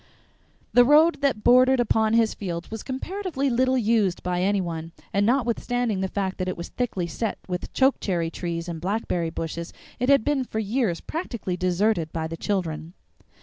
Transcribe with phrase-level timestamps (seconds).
[0.73, 5.27] The road that bordered upon his fields was comparatively little used by any one, and
[5.27, 10.09] notwithstanding the fact that it was thickly set with chokecherry trees and blackberry bushes it
[10.09, 12.95] had been for years practically deserted by the children.